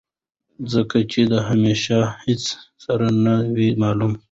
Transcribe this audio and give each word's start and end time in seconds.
ځکه 0.73 0.97
چې 1.11 1.21
د 1.31 1.33
همېشه 1.49 1.97
هېڅ 2.23 2.43
سر 2.83 3.01
نۀ 3.23 3.35
وي 3.55 3.69
معلوم 3.81 4.13